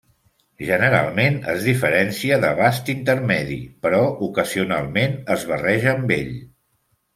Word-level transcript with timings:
Generalment 0.69 1.35
es 1.53 1.65
diferencia 1.71 2.39
de 2.45 2.49
vast 2.61 2.89
intermedi, 2.95 3.59
però 3.85 4.01
ocasionalment 4.31 5.17
es 5.37 5.47
barreja 5.55 5.97
amb 5.97 6.19
ell. 6.21 6.37